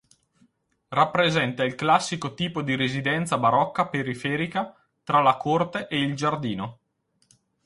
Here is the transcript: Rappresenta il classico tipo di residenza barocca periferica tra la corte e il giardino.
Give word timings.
Rappresenta 0.87 1.63
il 1.63 1.75
classico 1.75 2.33
tipo 2.33 2.63
di 2.63 2.75
residenza 2.75 3.37
barocca 3.37 3.85
periferica 3.87 4.75
tra 5.03 5.21
la 5.21 5.37
corte 5.37 5.87
e 5.87 5.99
il 6.01 6.15
giardino. 6.15 6.79